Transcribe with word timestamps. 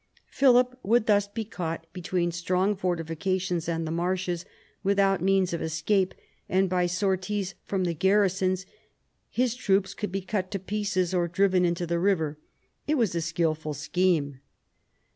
Philip 0.31 0.79
would 0.81 1.05
thus 1.05 1.27
be 1.27 1.45
caught 1.45 1.85
between 1.93 2.29
the 2.29 2.35
strong 2.35 2.75
fortifications 2.75 3.69
and 3.69 3.85
the 3.85 3.91
marshes, 3.91 4.45
without 4.81 5.21
means 5.21 5.53
of 5.53 5.61
escape, 5.61 6.15
and 6.49 6.67
by 6.67 6.87
sorties 6.87 7.53
from 7.65 7.83
the 7.83 7.93
garrisons 7.93 8.65
his 9.29 9.53
troops 9.53 9.93
could 9.93 10.11
be 10.11 10.21
cut 10.21 10.49
to 10.49 10.57
pieces 10.57 11.13
or 11.13 11.27
driven 11.27 11.65
into 11.65 11.85
the 11.85 11.99
river. 11.99 12.39
It 12.87 12.95
was 12.95 13.13
a 13.13 13.21
skilful 13.21 13.75
scheme. 13.75 14.39